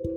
[0.00, 0.12] Boa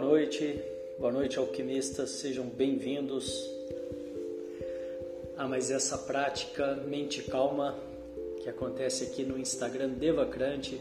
[0.00, 0.60] noite,
[0.98, 3.50] boa noite alquimistas, sejam bem-vindos
[5.38, 7.78] a mais essa prática Mente Calma
[8.42, 10.78] que acontece aqui no Instagram Devacrante.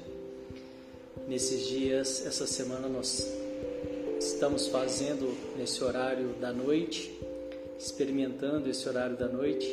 [1.27, 3.27] Nesses dias, essa semana nós
[4.19, 7.19] estamos fazendo nesse horário da noite,
[7.79, 9.67] experimentando esse horário da noite,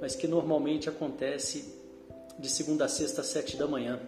[0.00, 1.74] mas que normalmente acontece
[2.38, 3.98] de segunda a sexta às sete da manhã.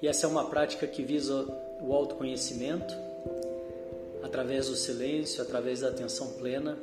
[0.00, 1.46] E essa é uma prática que visa
[1.82, 2.94] o autoconhecimento
[4.22, 6.78] através do silêncio, através da atenção plena.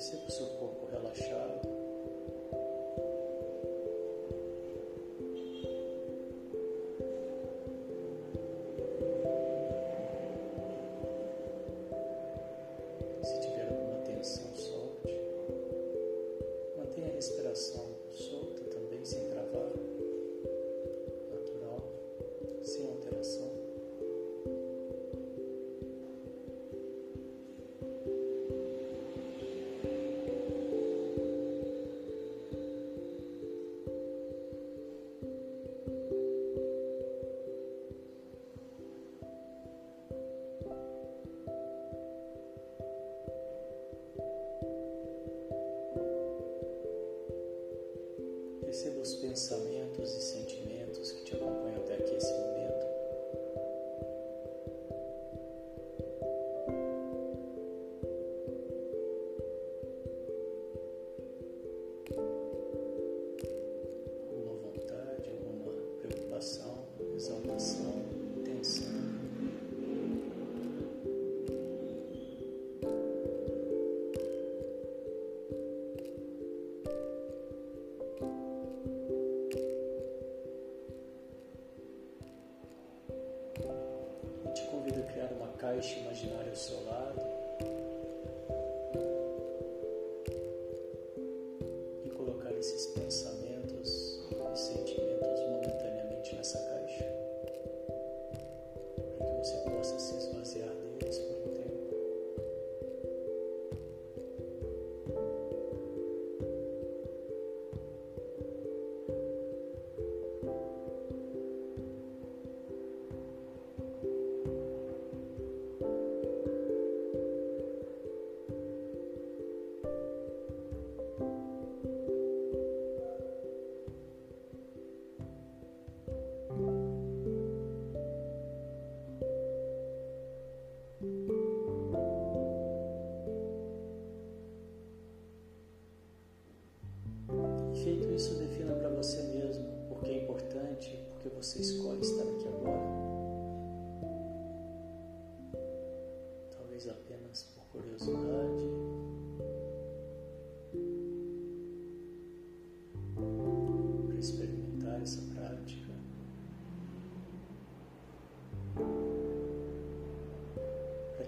[0.03, 1.72] sempre o seu corpo relaxado.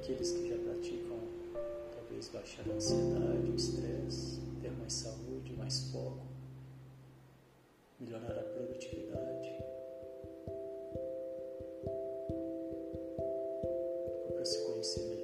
[0.05, 1.19] aqueles que já praticam
[1.95, 6.27] talvez baixar a ansiedade, o estresse, ter mais saúde, mais foco,
[7.99, 9.51] melhorar a produtividade.
[14.29, 15.24] Para se conhecer melhor.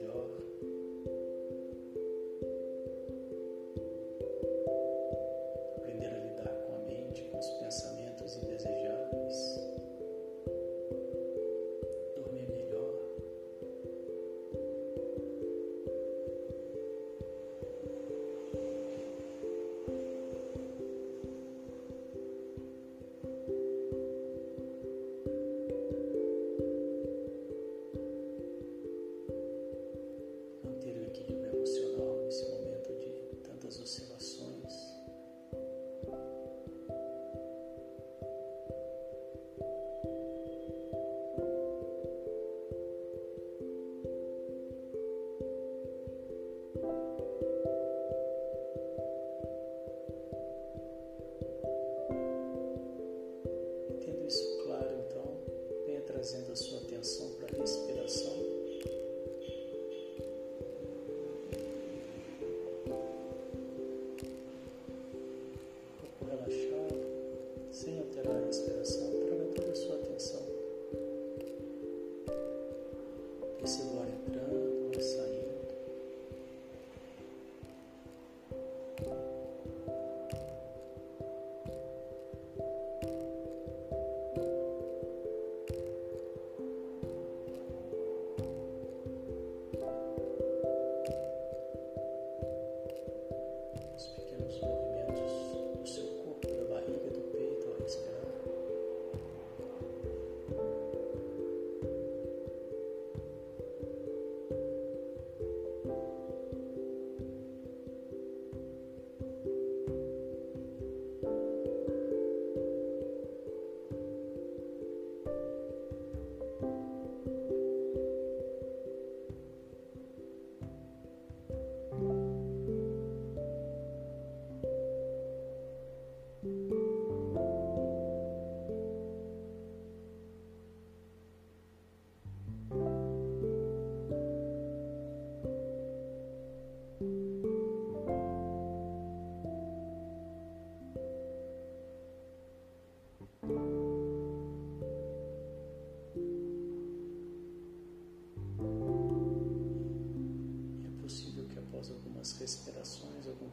[54.05, 55.41] Tendo isso claro, então,
[55.87, 58.40] venha trazendo a sua atenção para a respiração.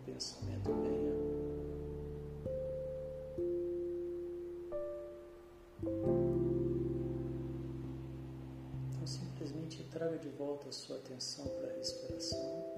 [0.07, 1.13] Pensamento venha.
[8.89, 12.76] Então simplesmente traga de volta a sua atenção para a respiração.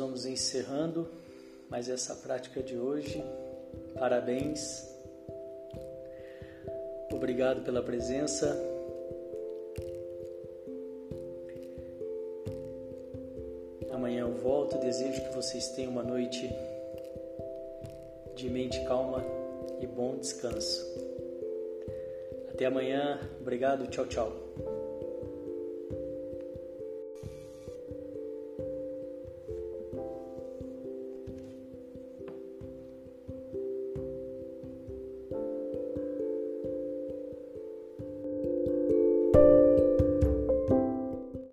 [0.00, 1.06] Vamos encerrando
[1.68, 3.22] mais essa prática de hoje.
[3.98, 4.88] Parabéns.
[7.12, 8.56] Obrigado pela presença.
[13.92, 14.78] Amanhã eu volto.
[14.78, 16.50] Desejo que vocês tenham uma noite
[18.34, 19.22] de mente calma
[19.80, 20.82] e bom descanso.
[22.48, 23.20] Até amanhã.
[23.40, 23.86] Obrigado.
[23.88, 24.49] Tchau, tchau.